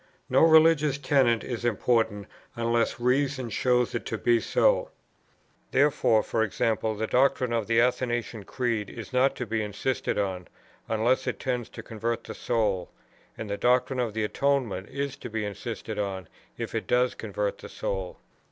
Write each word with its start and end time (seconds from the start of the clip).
No 0.31 0.41
religious 0.41 0.97
tenet 0.97 1.43
is 1.43 1.63
important, 1.63 2.25
unless 2.55 2.99
reason 2.99 3.51
shows 3.51 3.93
it 3.93 4.03
to 4.07 4.17
be 4.17 4.39
so. 4.39 4.89
Therefore, 5.69 6.21
e.g. 6.21 6.57
the 6.57 7.07
doctrine 7.07 7.53
of 7.53 7.67
the 7.67 7.79
Athanasian 7.79 8.43
Creed 8.45 8.89
is 8.89 9.13
not 9.13 9.35
to 9.35 9.45
be 9.45 9.61
insisted 9.61 10.17
on, 10.17 10.47
unless 10.89 11.27
it 11.27 11.39
tends 11.39 11.69
to 11.69 11.83
convert 11.83 12.23
the 12.23 12.33
soul; 12.33 12.89
and 13.37 13.47
the 13.47 13.57
doctrine 13.57 13.99
of 13.99 14.15
the 14.15 14.23
Atonement 14.23 14.89
is 14.89 15.15
to 15.17 15.29
be 15.29 15.45
insisted 15.45 15.99
on, 15.99 16.27
if 16.57 16.73
it 16.73 16.87
does 16.87 17.13
convert 17.13 17.59
the 17.59 17.69
soul. 17.69 18.17